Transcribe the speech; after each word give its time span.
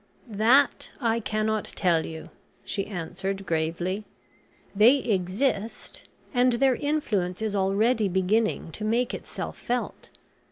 "That 0.31 0.89
I 0.99 1.19
cannot 1.19 1.65
tell 1.65 2.07
you," 2.07 2.31
she 2.65 2.87
answered, 2.87 3.45
gravely. 3.45 4.03
"They 4.75 4.97
exist, 4.97 6.07
and 6.33 6.53
their 6.53 6.75
influence 6.75 7.39
is 7.39 7.55
already 7.55 8.07
beginning 8.07 8.71
to 8.71 8.83
make 8.83 9.13
itself 9.13 9.59
felt. 9.59 10.09